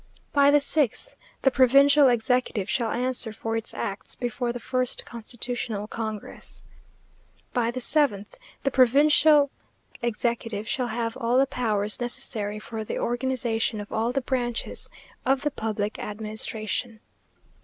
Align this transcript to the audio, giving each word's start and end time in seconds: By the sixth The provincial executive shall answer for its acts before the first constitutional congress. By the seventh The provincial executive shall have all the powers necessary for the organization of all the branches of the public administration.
By 0.33 0.49
the 0.49 0.59
sixth 0.59 1.15
The 1.43 1.51
provincial 1.51 2.07
executive 2.07 2.67
shall 2.67 2.89
answer 2.91 3.31
for 3.31 3.55
its 3.55 3.71
acts 3.71 4.15
before 4.15 4.51
the 4.51 4.59
first 4.59 5.05
constitutional 5.05 5.85
congress. 5.85 6.63
By 7.53 7.69
the 7.69 7.81
seventh 7.81 8.33
The 8.63 8.71
provincial 8.71 9.51
executive 10.01 10.67
shall 10.67 10.87
have 10.87 11.15
all 11.15 11.37
the 11.37 11.45
powers 11.45 12.01
necessary 12.01 12.57
for 12.57 12.83
the 12.83 12.97
organization 12.97 13.79
of 13.79 13.91
all 13.91 14.11
the 14.11 14.21
branches 14.21 14.89
of 15.23 15.41
the 15.43 15.51
public 15.51 15.99
administration. 15.99 16.99